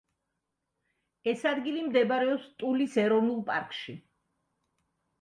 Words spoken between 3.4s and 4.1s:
პარკში.